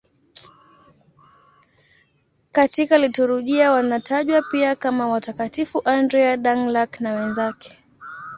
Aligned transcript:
Katika 2.51 2.97
liturujia 2.97 3.71
wanatajwa 3.71 4.41
pia 4.51 4.75
kama 4.75 5.07
Watakatifu 5.09 5.81
Andrea 5.85 6.35
Dũng-Lạc 6.37 6.89
na 7.01 7.13
wenzake. 7.13 7.77